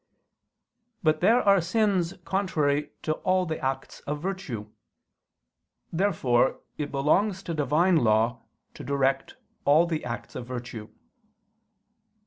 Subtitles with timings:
[1.03, 4.71] But there are sins contrary to all the acts of virtue.
[5.93, 8.41] Therefore it belongs to Divine law
[8.73, 10.89] to direct all the acts of virtue.